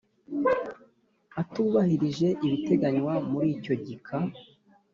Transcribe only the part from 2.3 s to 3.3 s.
ibiteganywa